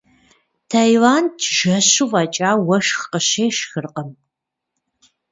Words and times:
Таиланд 0.69 1.35
жэщу 1.57 2.07
фӏэкӏа 2.09 2.49
уэшх 2.67 3.01
къыщешхыркъым. 3.11 4.09